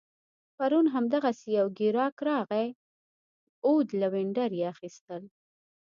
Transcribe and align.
پرون 0.57 0.85
هم 0.93 1.05
دغسي 1.15 1.49
یو 1.59 1.67
ګیراک 1.77 2.15
راغی 2.27 2.67
عود 3.65 3.87
لوینډر 4.01 4.49
يې 4.59 4.65
اخيستل 4.73 5.23